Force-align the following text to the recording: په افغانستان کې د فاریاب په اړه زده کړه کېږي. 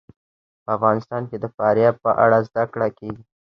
په 0.63 0.69
افغانستان 0.77 1.21
کې 1.29 1.37
د 1.39 1.45
فاریاب 1.55 1.95
په 2.05 2.11
اړه 2.23 2.37
زده 2.47 2.63
کړه 2.73 2.87
کېږي. 2.97 3.23